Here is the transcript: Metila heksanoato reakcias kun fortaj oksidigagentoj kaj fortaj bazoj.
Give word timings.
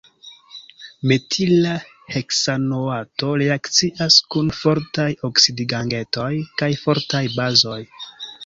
Metila 1.11 1.73
heksanoato 2.15 3.29
reakcias 3.41 4.19
kun 4.37 4.49
fortaj 4.63 5.09
oksidigagentoj 5.31 6.35
kaj 6.63 6.75
fortaj 6.87 7.27
bazoj. 7.39 7.81